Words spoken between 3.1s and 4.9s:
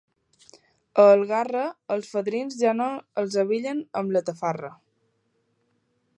els abillen amb la tafarra.